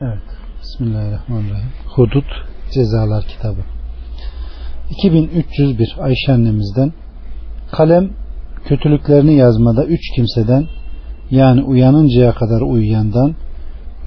[0.00, 0.18] Evet.
[0.62, 1.68] Bismillahirrahmanirrahim.
[1.86, 2.24] Hudut
[2.74, 3.60] Cezalar Kitabı
[4.90, 6.92] 2301 Ayşe annemizden
[7.72, 8.10] Kalem
[8.64, 10.66] kötülüklerini yazmada üç kimseden
[11.30, 13.34] yani uyanıncaya kadar uyuyandan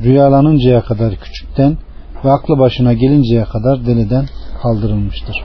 [0.04, 1.78] rüyalanıncaya kadar küçükten
[2.26, 4.26] ve aklı başına gelinceye kadar deliden
[4.62, 5.35] kaldırılmıştır.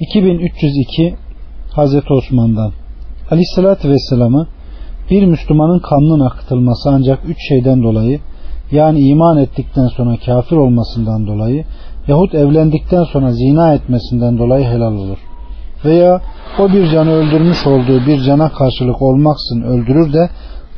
[0.00, 1.16] 2302
[1.72, 2.72] Hazreti Osman'dan
[3.30, 4.48] Aleyhisselatü Vesselam'ı
[5.10, 8.20] bir Müslümanın kanının akıtılması ancak üç şeyden dolayı
[8.70, 11.64] yani iman ettikten sonra kafir olmasından dolayı
[12.08, 15.18] yahut evlendikten sonra zina etmesinden dolayı helal olur.
[15.84, 16.20] Veya
[16.58, 20.30] o bir canı öldürmüş olduğu bir cana karşılık olmaksın öldürür de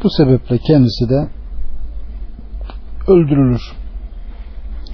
[0.05, 1.29] bu sebeple kendisi de
[3.09, 3.63] öldürülür.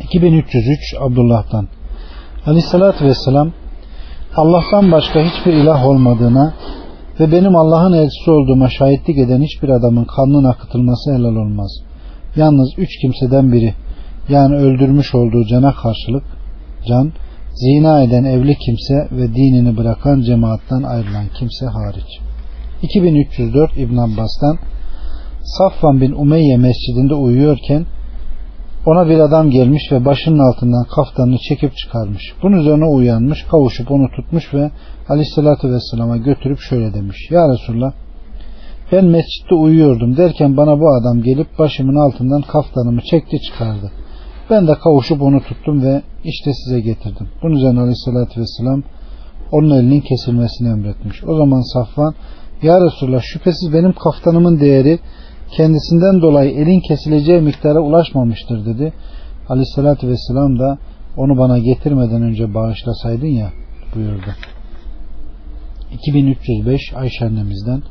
[0.01, 1.69] 2303 Abdullah'tan
[2.47, 3.53] Aleyhissalatü Vesselam
[4.37, 6.55] Allah'tan başka hiçbir ilah olmadığına
[7.21, 11.71] ve benim Allah'ın elçisi olduğuma şahitlik eden hiçbir adamın kanının akıtılması helal olmaz.
[12.37, 13.75] Yalnız üç kimseden biri
[14.29, 16.25] yani öldürmüş olduğu cana karşılık
[16.89, 17.13] can,
[17.55, 22.21] zina eden evli kimse ve dinini bırakan cemaattan ayrılan kimse hariç.
[22.83, 24.59] 2304 İbn Abbas'tan
[25.59, 27.87] Safvan bin Umeyye mescidinde uyuyorken
[28.87, 32.23] ona bir adam gelmiş ve başının altından kaftanını çekip çıkarmış.
[32.43, 34.71] Bunun üzerine uyanmış, kavuşup onu tutmuş ve
[35.09, 37.17] aleyhissalatü vesselama götürüp şöyle demiş.
[37.31, 37.93] Ya Resulallah
[38.93, 43.91] ben mescitte uyuyordum derken bana bu adam gelip başımın altından kaftanımı çekti çıkardı.
[44.51, 47.29] Ben de kavuşup onu tuttum ve işte size getirdim.
[47.43, 48.83] Bunun üzerine aleyhissalatü vesselam
[49.53, 51.25] onun elinin kesilmesini emretmiş.
[51.25, 52.15] O zaman Safvan
[52.63, 54.99] Ya Resulallah şüphesiz benim kaftanımın değeri
[55.57, 58.93] kendisinden dolayı elin kesileceği miktara ulaşmamıştır dedi.
[59.49, 60.79] Aleyhissalatü vesselam da
[61.17, 63.53] onu bana getirmeden önce bağışlasaydın ya
[63.95, 64.31] buyurdu.
[65.93, 67.83] 2305 Ayşe annemizden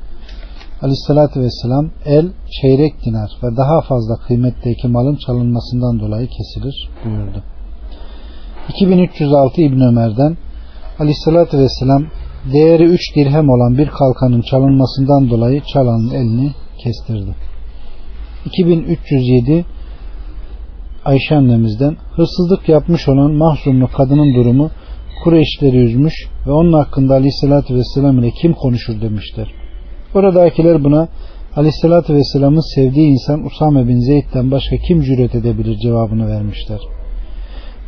[0.86, 2.28] Aleyhissalatü vesselam el
[2.62, 7.44] çeyrek dinar ve daha fazla kıymetteki malın çalınmasından dolayı kesilir buyurdu.
[8.70, 10.38] 2306 İbn Ömer'den
[11.00, 12.04] Aleyhissalatü vesselam
[12.54, 16.52] değeri 3 dirhem olan bir kalkanın çalınmasından dolayı çalanın elini
[16.84, 17.36] kestirdi.
[18.46, 19.66] 2307
[21.06, 24.70] Ayşe annemizden hırsızlık yapmış olan mahzunlu kadının durumu
[25.24, 26.14] Kureyşleri üzmüş
[26.48, 29.65] ve onun hakkında aleyhissalatü vesselam ile kim konuşur demişler.
[30.16, 31.08] Oradakiler buna
[31.56, 36.80] aleyhissalatü vesselamın sevdiği insan Usame bin Zeyd'den başka kim cüret edebilir cevabını vermişler.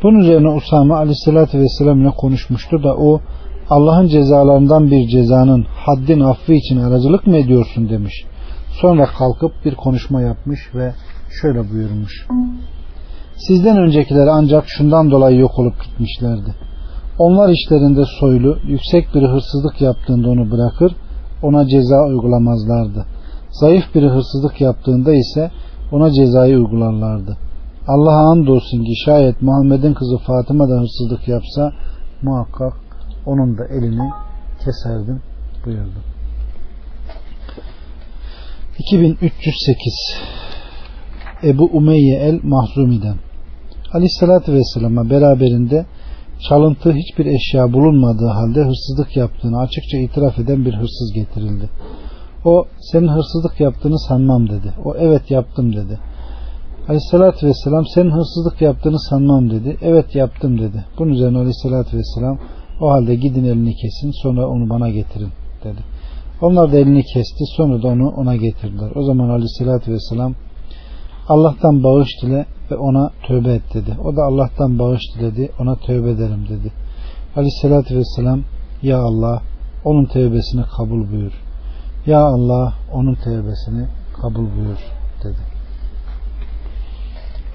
[0.04, 3.22] Bunun üzerine Usame aleyhissalatü vesselam ile konuşmuştu da o
[3.70, 8.26] Allah'ın cezalarından bir cezanın haddin affı için aracılık mı ediyorsun demiş.
[8.82, 10.94] Sonra kalkıp bir konuşma yapmış ve
[11.42, 12.28] şöyle buyurmuş.
[13.48, 16.56] Sizden öncekiler ancak şundan dolayı yok olup gitmişlerdi.
[17.20, 20.92] Onlar işlerinde soylu, yüksek bir hırsızlık yaptığında onu bırakır,
[21.48, 23.06] ona ceza uygulamazlardı.
[23.52, 25.52] Zayıf bir hırsızlık yaptığında ise
[25.92, 27.38] ona cezayı uygularlardı.
[27.88, 31.72] Allah'a andolsun ki şayet Muhammed'in kızı Fatıma da hırsızlık yapsa
[32.22, 32.74] muhakkak
[33.26, 34.10] onun da elini
[34.66, 35.22] keserdim
[35.66, 36.00] buyurdu.
[38.80, 39.94] 2308
[41.44, 43.16] Ebu Umeyye el Mahzumi'den
[43.94, 45.86] Aleyhissalatü Vesselam'a beraberinde
[46.40, 51.70] çalıntı hiçbir eşya bulunmadığı halde hırsızlık yaptığını açıkça itiraf eden bir hırsız getirildi.
[52.46, 54.74] O senin hırsızlık yaptığını sanmam dedi.
[54.86, 56.00] O evet yaptım dedi.
[56.88, 59.78] Aleyhissalatü Vesselam senin hırsızlık yaptığını sanmam dedi.
[59.82, 60.86] Evet yaptım dedi.
[61.00, 62.38] Bunun üzerine Aleyhissalatü Vesselam
[62.82, 65.30] o halde gidin elini kesin sonra onu bana getirin
[65.64, 65.82] dedi.
[66.42, 68.92] Onlar da elini kesti sonra da onu ona getirdiler.
[68.96, 70.36] O zaman Aleyhissalatü Vesselam
[71.30, 73.98] Allah'tan bağış dile ve ona tövbe et dedi.
[74.04, 76.72] O da Allah'tan bağış diledi ona tövbe ederim dedi.
[77.36, 78.44] Aleyhissalatü Vesselam
[78.82, 79.42] Ya Allah
[79.84, 81.32] onun tövbesini kabul buyur.
[82.06, 83.88] Ya Allah onun tövbesini
[84.22, 84.80] kabul buyur
[85.24, 85.58] dedi.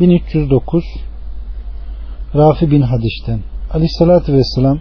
[0.00, 0.84] 1309
[2.34, 3.40] Rafi bin Hadiş'ten
[3.72, 4.78] Aleyhissalatü Vesselam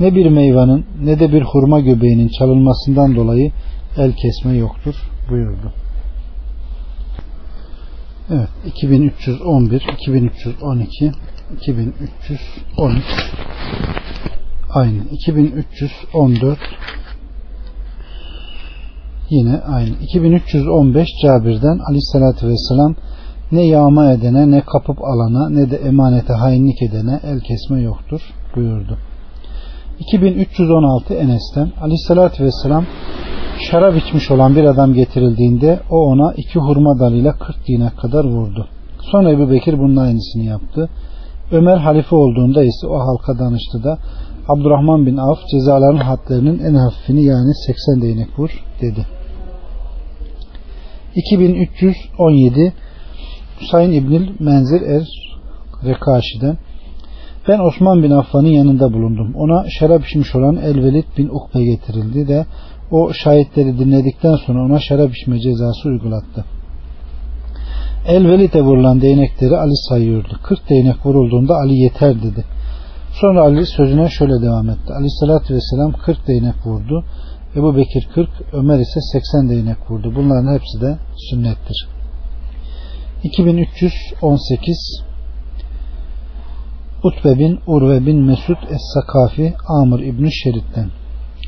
[0.00, 3.52] ne bir meyvanın ne de bir hurma göbeğinin çalınmasından dolayı
[3.96, 4.94] el kesme yoktur
[5.30, 5.72] buyurdu.
[8.30, 8.48] Evet.
[8.66, 11.12] 2311 2312
[11.56, 13.04] 2313
[14.74, 14.98] aynı.
[15.10, 16.58] 2314
[19.30, 19.90] yine aynı.
[20.02, 22.94] 2315 Cabir'den Aleyhisselatü Vesselam
[23.52, 28.20] ne yağma edene ne kapıp alana ne de emanete hainlik edene el kesme yoktur
[28.56, 28.98] buyurdu.
[30.00, 32.84] 2316 Enes'ten Aleyhisselatü Vesselam
[33.60, 38.68] şarap içmiş olan bir adam getirildiğinde o ona iki hurma dalıyla 40 dine kadar vurdu.
[39.00, 40.88] Sonra Ebu Bekir bunun aynısını yaptı.
[41.52, 43.98] Ömer halife olduğunda ise o halka danıştı da
[44.48, 49.06] Abdurrahman bin Avf cezaların hadlerinin en hafifini yani 80 değnek vur dedi.
[51.14, 52.72] 2317
[53.60, 55.06] Hüsayin İbnil Menzir Er
[55.84, 56.56] Rekaşi'den
[57.48, 59.34] ben Osman bin Affan'ın yanında bulundum.
[59.34, 62.46] Ona şarap içmiş olan Elvelid bin Ukbe getirildi de
[62.90, 66.44] o şahitleri dinledikten sonra ona şarap içme cezası uygulattı.
[68.06, 70.38] Elvelid'e vurulan değnekleri Ali sayıyordu.
[70.42, 72.44] 40 değnek vurulduğunda Ali yeter dedi.
[73.12, 74.92] Sonra Ali sözüne şöyle devam etti.
[74.92, 77.04] Aleyhissalatü vesselam 40 değnek vurdu.
[77.56, 80.12] Ebu Bekir 40, Ömer ise 80 değnek vurdu.
[80.16, 80.98] Bunların hepsi de
[81.30, 81.88] sünnettir.
[83.22, 85.09] 2318
[87.04, 90.90] Utbe bin Urve bin Mesud Es-Sakafi Amr İbni Şerit'ten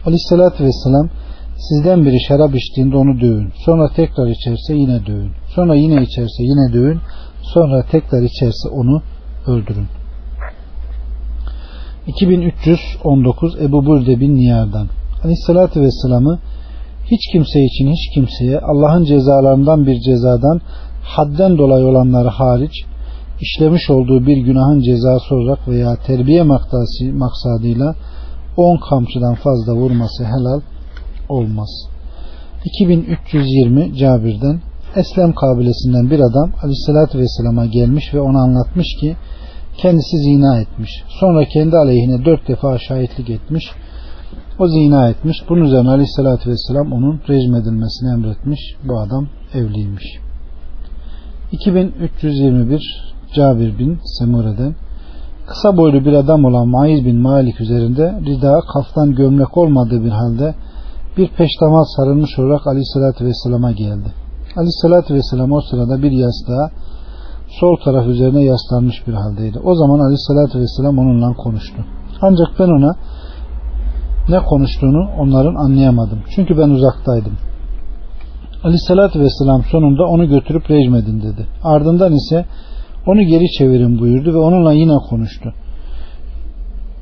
[0.07, 1.09] Aleyhissalatü Vesselam
[1.57, 3.53] sizden biri şarap içtiğinde onu dövün.
[3.65, 5.31] Sonra tekrar içerse yine dövün.
[5.55, 7.01] Sonra yine içerse yine dövün.
[7.43, 9.03] Sonra tekrar içerse onu
[9.47, 9.87] öldürün.
[12.07, 14.87] 2319 Ebu Burde bin Niyar'dan
[15.23, 16.39] Aleyhissalatü Vesselam'ı
[17.11, 20.61] hiç kimse için hiç kimseye Allah'ın cezalarından bir cezadan
[21.03, 22.85] hadden dolayı olanları hariç
[23.41, 26.43] işlemiş olduğu bir günahın cezası olarak veya terbiye
[27.13, 27.95] maksadıyla
[28.57, 30.61] 10 kamçıdan fazla vurması helal
[31.29, 31.89] olmaz.
[32.65, 34.61] 2320 Cabir'den
[34.97, 39.17] Eslem kabilesinden bir adam Aleyhisselatü Vesselam'a gelmiş ve ona anlatmış ki
[39.77, 40.91] kendisi zina etmiş.
[41.21, 43.65] Sonra kendi aleyhine dört defa şahitlik etmiş.
[44.59, 45.37] O zina etmiş.
[45.49, 48.61] Bunun üzerine Aleyhisselatü Vesselam onun rejim edilmesini emretmiş.
[48.89, 50.05] Bu adam evliymiş.
[51.53, 54.75] 2321 Cabir bin Semure'den
[55.47, 60.55] kısa boylu bir adam olan Maiz bin Malik üzerinde rida kaftan gömlek olmadığı bir halde
[61.17, 64.13] bir peştemal sarılmış olarak Aleyhisselatü Vesselam'a geldi.
[64.57, 66.71] Aleyhisselatü Vesselam o sırada bir yastığa
[67.61, 69.59] sol taraf üzerine yaslanmış bir haldeydi.
[69.65, 71.85] O zaman Aleyhisselatü Vesselam onunla konuştu.
[72.21, 72.97] Ancak ben ona
[74.29, 76.19] ne konuştuğunu onların anlayamadım.
[76.35, 77.33] Çünkü ben uzaktaydım.
[78.65, 81.47] Aleyhisselatü Vesselam sonunda onu götürüp rejmedin dedi.
[81.65, 82.45] Ardından ise
[83.07, 85.55] onu geri çevirin buyurdu ve onunla yine konuştu.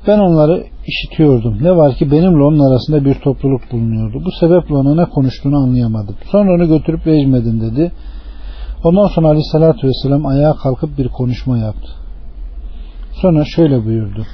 [0.06, 1.58] Ben onları işitiyordum.
[1.62, 4.22] Ne var ki benimle onun arasında bir topluluk bulunuyordu.
[4.24, 6.14] Bu sebeple ona ne konuştuğunu anlayamadım.
[6.32, 7.92] Sonra onu götürüp rejmedin dedi.
[8.84, 11.90] Ondan sonra aleyhissalatü vesselam ayağa kalkıp bir konuşma yaptı.
[13.12, 14.26] Sonra şöyle buyurdu.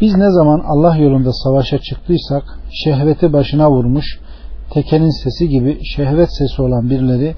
[0.00, 2.42] Biz ne zaman Allah yolunda savaşa çıktıysak
[2.84, 4.18] şehveti başına vurmuş
[4.70, 7.34] tekenin sesi gibi şehvet sesi olan birileri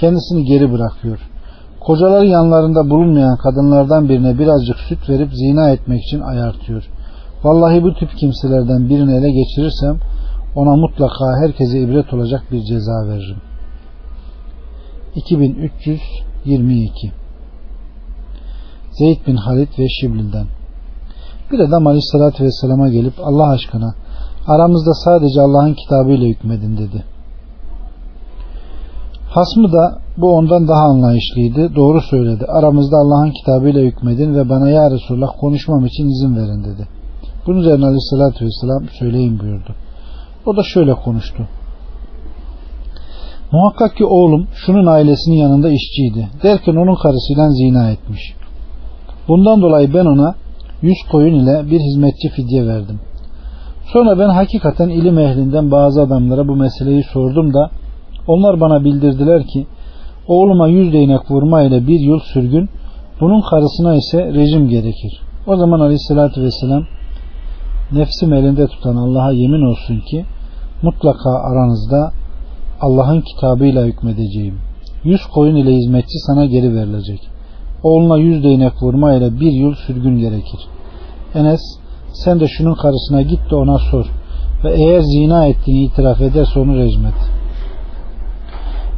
[0.00, 1.31] kendisini geri bırakıyor.
[1.86, 6.88] Kocaları yanlarında bulunmayan kadınlardan birine birazcık süt verip zina etmek için ayartıyor.
[7.44, 9.98] Vallahi bu tip kimselerden birini ele geçirirsem
[10.56, 13.40] ona mutlaka herkese ibret olacak bir ceza veririm.
[15.14, 17.12] 2322
[18.92, 20.46] Zeyd bin Halid ve Şiblil'den
[21.52, 23.94] Bir adam aleyhissalatü vesselama gelip Allah aşkına
[24.46, 27.04] aramızda sadece Allah'ın kitabıyla hükmedin dedi.
[29.34, 31.74] Hasmı da bu ondan daha anlayışlıydı.
[31.74, 32.44] Doğru söyledi.
[32.48, 36.88] Aramızda Allah'ın kitabıyla hükmedin ve bana ya Resulullah konuşmam için izin verin dedi.
[37.46, 39.74] Bunun üzerine aleyhissalatü vesselam söyleyin buyurdu.
[40.46, 41.48] O da şöyle konuştu.
[43.52, 46.28] Muhakkak ki oğlum şunun ailesinin yanında işçiydi.
[46.42, 48.34] Derken onun karısıyla zina etmiş.
[49.28, 50.34] Bundan dolayı ben ona
[50.82, 53.00] yüz koyun ile bir hizmetçi fidye verdim.
[53.92, 57.70] Sonra ben hakikaten ilim ehlinden bazı adamlara bu meseleyi sordum da
[58.26, 59.66] onlar bana bildirdiler ki
[60.26, 62.68] oğluma yüz değnek vurma ile bir yıl sürgün
[63.20, 65.22] bunun karısına ise rejim gerekir.
[65.46, 66.82] O zaman aleyhissalatü vesselam
[67.92, 70.24] nefsim elinde tutan Allah'a yemin olsun ki
[70.82, 72.12] mutlaka aranızda
[72.80, 74.58] Allah'ın kitabıyla hükmedeceğim.
[75.04, 77.20] Yüz koyun ile hizmetçi sana geri verilecek.
[77.82, 80.60] Oğluna yüz değnek vurma ile bir yıl sürgün gerekir.
[81.34, 81.60] Enes
[82.12, 84.06] sen de şunun karısına git de ona sor
[84.64, 87.14] ve eğer zina ettiğini itiraf ederse onu rejmet.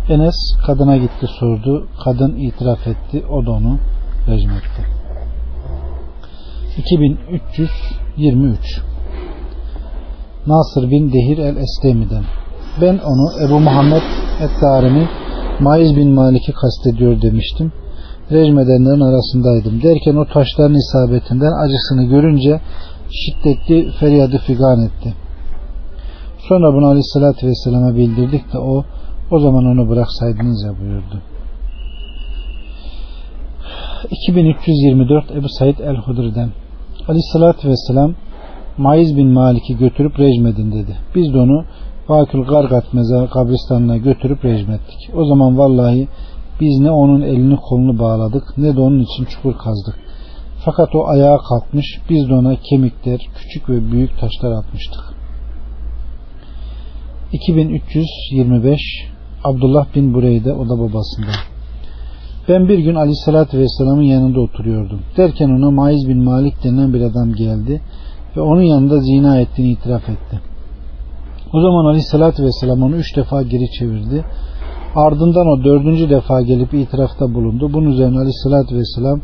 [0.08, 0.34] Enes
[0.66, 1.88] kadına gitti sordu.
[2.04, 3.25] Kadın itiraf etti.
[3.30, 3.78] O da onu
[4.28, 4.87] rejmetti.
[6.76, 8.82] 2323
[10.46, 12.25] Nasır bin Dehir el-Eslemi'den
[12.80, 14.02] ben onu Ebu Muhammed
[14.40, 15.08] et-Darimi
[15.61, 17.73] Maiz bin Malik'i kastediyor demiştim.
[18.30, 19.82] Rejmedenlerin arasındaydım.
[19.82, 22.61] Derken o taşların isabetinden acısını görünce
[23.11, 25.14] şiddetli feryadı figan etti.
[26.49, 28.84] Sonra bunu aleyhissalatü vesselama bildirdik de o
[29.30, 31.22] o zaman onu bıraksaydınız ya buyurdu.
[34.10, 36.50] 2324 Ebu Said el-Hudri'den
[37.08, 38.14] Aleyhissalatü vesselam
[38.78, 40.96] Maiz bin Malik'i götürüp rejmedin dedi.
[41.14, 41.64] Biz de onu
[42.08, 45.10] Vakül Gargat mezar kabristanına götürüp rejmettik.
[45.14, 46.08] O zaman vallahi
[46.60, 49.98] biz ne onun elini kolunu bağladık ne de onun için çukur kazdık.
[50.64, 55.14] Fakat o ayağa kalkmış biz de ona kemikler, küçük ve büyük taşlar atmıştık.
[57.32, 58.80] 2325
[59.44, 61.40] Abdullah bin Bureyde o da babasından.
[62.48, 65.00] Ben bir gün Aleyhisselatü Vesselam'ın yanında oturuyordum.
[65.16, 67.82] Derken ona Maiz bin Malik denilen bir adam geldi
[68.36, 70.40] ve onun yanında zina ettiğini itiraf etti.
[71.52, 74.24] O zaman Aleyhisselatü Vesselam onu üç defa geri çevirdi.
[74.96, 77.72] Ardından o dördüncü defa gelip itirafta bulundu.
[77.72, 79.20] Bunun üzerine Aleyhisselatü Vesselam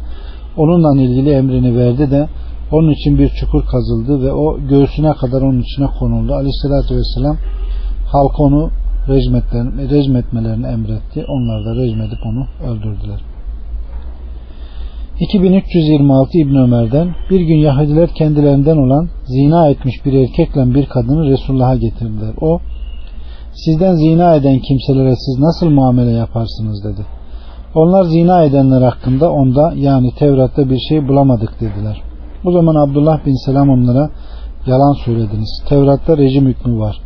[0.57, 2.29] onunla ilgili emrini verdi de
[2.73, 6.33] onun için bir çukur kazıldı ve o göğsüne kadar onun içine konuldu.
[6.35, 7.37] Aleyhisselatü Vesselam
[8.13, 8.71] halk onu
[9.91, 11.25] rejmetmelerini emretti.
[11.29, 13.21] Onlar da rejmedip onu öldürdüler.
[15.21, 21.77] 2326 İbn Ömer'den bir gün Yahudiler kendilerinden olan zina etmiş bir erkekle bir kadını Resulullah'a
[21.77, 22.35] getirdiler.
[22.41, 22.61] O
[23.53, 27.07] sizden zina eden kimselere siz nasıl muamele yaparsınız dedi.
[27.75, 32.03] Onlar zina edenler hakkında onda yani Tevrat'ta bir şey bulamadık dediler.
[32.45, 34.11] O zaman Abdullah bin Selam onlara
[34.67, 35.63] yalan söylediniz.
[35.69, 37.01] Tevrat'ta rejim hükmü var.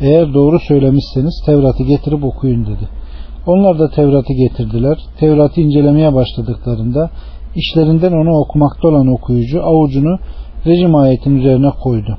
[0.00, 2.88] Eğer doğru söylemişseniz Tevrat'ı getirip okuyun dedi.
[3.46, 4.98] Onlar da Tevrat'ı getirdiler.
[5.20, 7.10] Tevrat'ı incelemeye başladıklarında
[7.54, 10.18] işlerinden onu okumakta olan okuyucu avucunu
[10.66, 12.18] rejim ayetin üzerine koydu.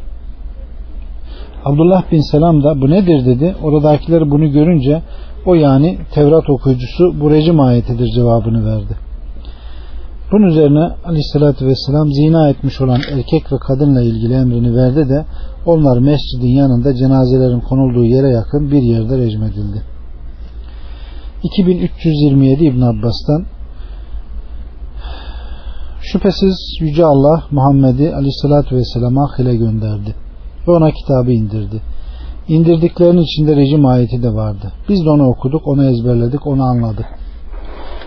[1.66, 3.56] Abdullah bin Selam da bu nedir dedi.
[3.64, 5.02] Oradakiler bunu görünce
[5.46, 9.09] o yani Tevrat okuyucusu bu rejim ayetidir cevabını verdi.
[10.32, 15.26] Bunun üzerine aleyhissalatü vesselam zina etmiş olan erkek ve kadınla ilgili emrini verdi de
[15.66, 19.84] onlar mescidin yanında cenazelerin konulduğu yere yakın bir yerde rejim edildi.
[21.44, 23.46] 2327 İbn Abbas'tan
[26.02, 30.16] Şüphesiz Yüce Allah Muhammed'i aleyhissalatü vesselama hile gönderdi
[30.68, 31.82] ve ona kitabı indirdi.
[32.48, 34.72] İndirdiklerinin içinde rejim ayeti de vardı.
[34.90, 37.06] Biz de onu okuduk, onu ezberledik, onu anladık.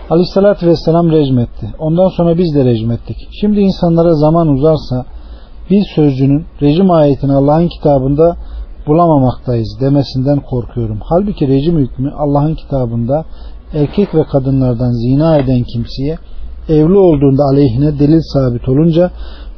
[0.09, 1.73] Aleyhissalatü vesselam rejim etti.
[1.79, 3.17] Ondan sonra biz de rejim ettik.
[3.41, 5.05] Şimdi insanlara zaman uzarsa
[5.69, 8.37] bir sözcünün rejim ayetini Allah'ın kitabında
[8.87, 10.99] bulamamaktayız demesinden korkuyorum.
[11.03, 13.25] Halbuki rejim hükmü Allah'ın kitabında
[13.73, 16.17] erkek ve kadınlardan zina eden kimseye
[16.69, 19.11] evli olduğunda aleyhine delil sabit olunca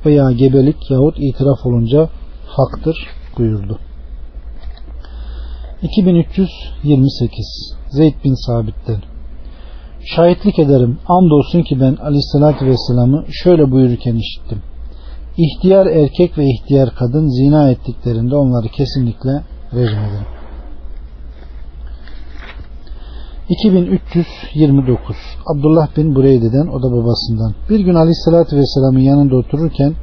[0.06, 2.10] veya gebelik yahut itiraf olunca
[2.48, 2.98] haktır
[3.38, 3.80] buyurdu.
[5.82, 9.14] 2328 Zeyd bin Sabit'ten
[10.06, 14.62] Şahitlik ederim andolsun ki ben aleyhissalatü vesselam'ı şöyle buyururken işittim.
[15.38, 19.44] İhtiyar erkek ve ihtiyar kadın zina ettiklerinde onları kesinlikle
[19.74, 20.26] rejim edin.
[23.50, 27.54] 2329 Abdullah bin Bureyde'den o da babasından.
[27.70, 29.94] Bir gün Aleyhisselatü Vesselam'ın yanında otururken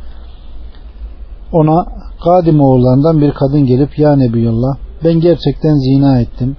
[1.53, 1.87] ona
[2.25, 6.57] Kadim oğullarından bir kadın gelip Ya Nebiyullah ben gerçekten zina ettim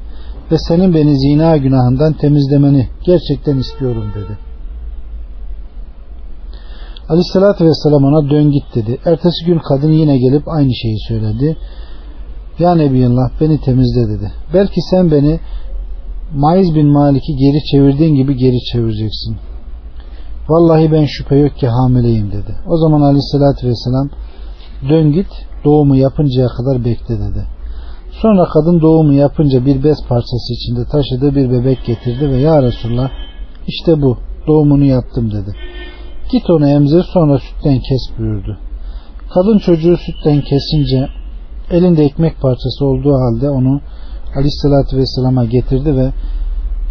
[0.51, 4.37] ve senin beni zina günahından temizlemeni gerçekten istiyorum dedi.
[7.09, 8.99] Aleyhissalatü vesselam ona dön git dedi.
[9.05, 11.57] Ertesi gün kadın yine gelip aynı şeyi söyledi.
[12.59, 14.31] Ya Nebiyullah beni temizle dedi.
[14.53, 15.39] Belki sen beni
[16.35, 19.37] Maiz bin Malik'i geri çevirdiğin gibi geri çevireceksin.
[20.49, 22.55] Vallahi ben şüphe yok ki hamileyim dedi.
[22.67, 24.09] O zaman aleyhissalatü vesselam
[24.89, 25.27] dön git
[25.65, 27.47] doğumu yapıncaya kadar bekle dedi.
[28.23, 33.09] Sonra kadın doğumu yapınca bir bez parçası içinde taşıdığı bir bebek getirdi ve ya Resulallah
[33.67, 35.55] işte bu doğumunu yaptım dedi.
[36.31, 38.57] Git onu emzir sonra sütten kes buyurdu.
[39.33, 41.07] Kadın çocuğu sütten kesince
[41.71, 43.81] elinde ekmek parçası olduğu halde onu
[44.35, 46.11] Aleyhisselatü Vesselam'a getirdi ve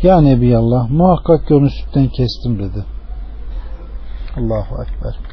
[0.03, 2.85] Ya Nebiyallah muhakkak ki onu sütten kestim dedi.
[4.37, 5.32] Allahu Ekber.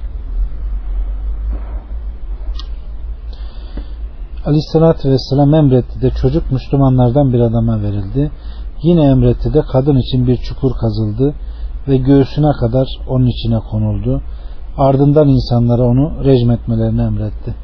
[4.46, 8.32] Aleyhisselatü Vesselam emretti de çocuk Müslümanlardan bir adama verildi.
[8.84, 11.34] Yine emretti de kadın için bir çukur kazıldı
[11.88, 14.22] ve göğsüne kadar onun içine konuldu.
[14.78, 17.56] Ardından insanlara onu rejim etmelerini emretti.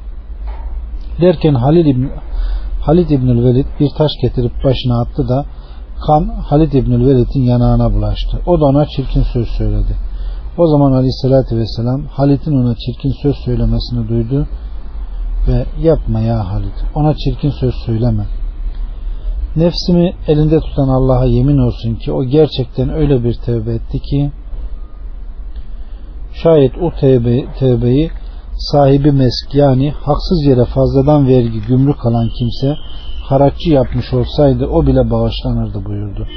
[1.22, 2.10] Derken Halil İbni
[2.82, 5.46] Halid İbnül Velid bir taş getirip başına attı da
[6.08, 8.40] kan Halid İbnül Velid'in yanağına bulaştı.
[8.48, 9.96] O da ona çirkin söz söyledi.
[10.58, 14.48] O zaman Aleyhisselatü Vesselam Halid'in ona çirkin söz söylemesini duydu
[15.48, 18.26] ve yapma ya Halid ona çirkin söz söyleme.
[19.56, 24.32] Nefsimi elinde tutan Allah'a yemin olsun ki o gerçekten öyle bir tövbe etti ki
[26.44, 28.12] şayet o tevbe, tevbeyi
[28.58, 32.76] sahibi mesk yani haksız yere fazladan vergi gümrük alan kimse
[33.30, 36.28] haratçı yapmış olsaydı o bile bağışlanırdı buyurdu.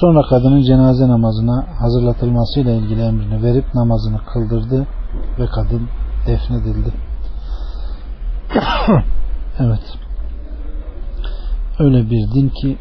[0.00, 4.86] Sonra kadının cenaze namazına hazırlatılmasıyla ilgili emrini verip namazını kıldırdı
[5.38, 5.88] ve kadın
[6.26, 7.03] defnedildi.
[9.58, 9.98] evet.
[11.78, 12.78] Öyle bir din ki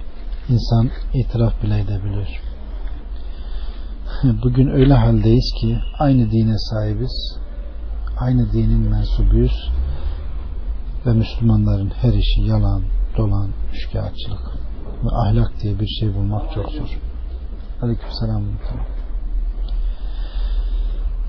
[0.50, 2.42] insan itiraf bile edebilir.
[4.44, 7.38] Bugün öyle haldeyiz ki aynı dine sahibiz
[8.20, 9.72] aynı dinin mensubuyuz
[11.06, 12.84] ve Müslümanların her işi yalan,
[13.18, 14.40] dolan, şikayetçilik
[15.04, 17.00] ve ahlak diye bir şey bulmak çok zor.
[17.82, 18.44] Aleyküm selam.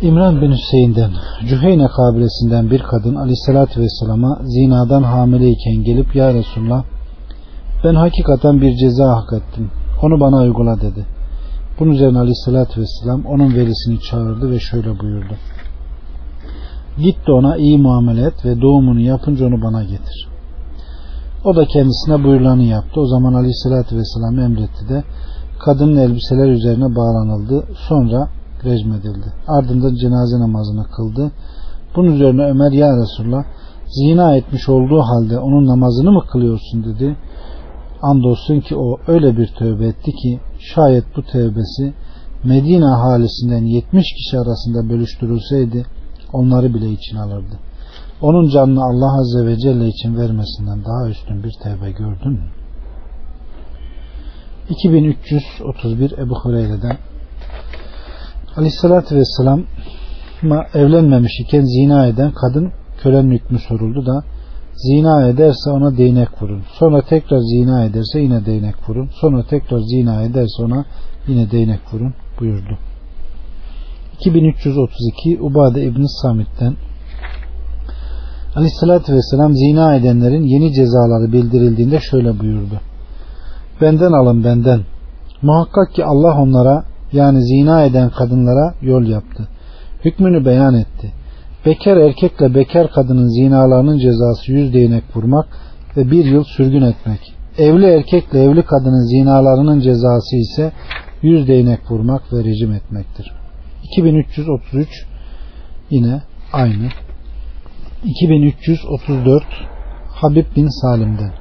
[0.04, 1.10] İmran bin Hüseyin'den
[1.48, 6.84] Cüheyne kabilesinden bir kadın aleyhissalatü vesselama zinadan hamileyken gelip ya Resulullah
[7.84, 9.70] ben hakikaten bir ceza hak ettim.
[10.02, 11.06] Onu bana uygula dedi.
[11.78, 15.34] Bunun üzerine aleyhissalatü vesselam onun velisini çağırdı ve şöyle buyurdu.
[16.98, 20.28] Git de ona iyi muamele et ve doğumunu yapınca onu bana getir.
[21.44, 23.00] O da kendisine buyurulanı yaptı.
[23.00, 25.04] O zaman aleyhissalatü vesselam emretti de
[25.58, 27.64] kadının elbiseler üzerine bağlanıldı.
[27.88, 28.28] Sonra
[28.64, 29.32] rejmedildi.
[29.48, 31.30] Ardından cenaze namazını kıldı.
[31.96, 33.44] Bunun üzerine Ömer ya Resulullah
[33.86, 37.16] zina etmiş olduğu halde onun namazını mı kılıyorsun dedi.
[38.02, 41.94] Andolsun ki o öyle bir tövbe etti ki şayet bu tövbesi
[42.44, 45.86] Medine ahalisinden 70 kişi arasında bölüştürülseydi
[46.32, 47.58] onları bile için alırdı.
[48.22, 52.50] Onun canını Allah Azze ve Celle için vermesinden daha üstün bir tevbe gördün mü?
[54.68, 56.96] 2331 Ebu Hureyre'den
[58.56, 59.62] Aleyhissalatü Vesselam
[60.74, 64.24] evlenmemiş iken zina eden kadın kölenin hükmü soruldu da
[64.74, 66.62] zina ederse ona değnek vurun.
[66.78, 69.10] Sonra tekrar zina ederse yine değnek vurun.
[69.20, 70.84] Sonra tekrar zina ederse ona
[71.28, 72.78] yine değnek vurun buyurdu.
[74.20, 76.74] 2332 Ubade İbni Samit'ten
[78.56, 82.80] Aleyhissalatü Vesselam zina edenlerin yeni cezaları bildirildiğinde şöyle buyurdu.
[83.80, 84.80] Benden alın benden.
[85.42, 86.84] Muhakkak ki Allah onlara
[87.14, 89.48] yani zina eden kadınlara yol yaptı.
[90.04, 91.12] Hükmünü beyan etti.
[91.66, 95.46] Bekar erkekle bekar kadının zinalarının cezası yüz değnek vurmak
[95.96, 97.34] ve bir yıl sürgün etmek.
[97.58, 100.72] Evli erkekle evli kadının zinalarının cezası ise
[101.22, 103.32] yüz değnek vurmak ve rejim etmektir.
[103.92, 105.06] 2333
[105.90, 106.88] yine aynı.
[108.04, 109.44] 2334
[110.08, 111.32] Habib bin Salim'den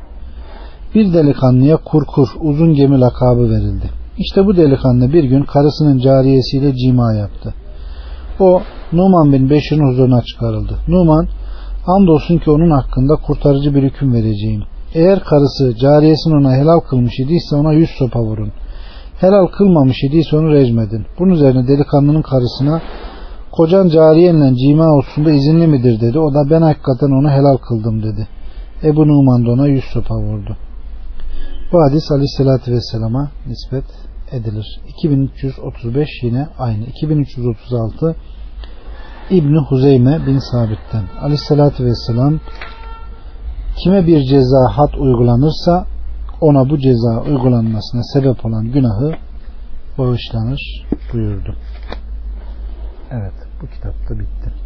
[0.96, 4.03] bir delikanlıya kurkur uzun gemi lakabı verildi.
[4.18, 7.54] İşte bu delikanlı bir gün karısının cariyesiyle cima yaptı.
[8.40, 10.80] O Numan bin Beşir'in huzuruna çıkarıldı.
[10.88, 11.28] Numan
[11.88, 14.64] andolsun ki onun hakkında kurtarıcı bir hüküm vereceğim.
[14.94, 18.52] Eğer karısı cariyesini ona helal kılmış idiyse ona yüz sopa vurun.
[19.20, 21.06] Helal kılmamış idiyse onu rejmedin.
[21.20, 22.82] Bunun üzerine delikanlının karısına
[23.52, 26.20] kocan cariyenle cima olsun izinli midir dedi.
[26.20, 28.28] O da ben hakikaten onu helal kıldım dedi.
[28.84, 30.58] Ebu Numan da ona yüz sopa vurdu.
[31.74, 33.86] Bu hadis aleyhissalatü vesselama nispet
[34.32, 34.82] edilir.
[34.88, 36.86] 2335 yine aynı.
[36.86, 38.16] 2336
[39.30, 42.40] İbni Huzeyme bin Sabit'ten aleyhissalatü vesselam
[43.84, 45.86] kime bir ceza hat uygulanırsa
[46.42, 49.16] ona bu ceza uygulanmasına sebep olan günahı
[49.98, 51.56] bağışlanır buyurdu.
[53.12, 54.63] Evet bu kitapta bitti.